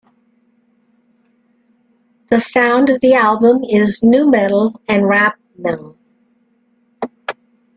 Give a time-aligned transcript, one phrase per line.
[2.31, 5.95] The sound of the album is nu metal and rap metal.